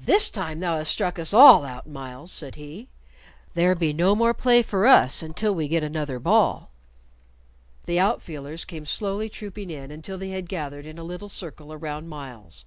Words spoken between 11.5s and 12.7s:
around Myles.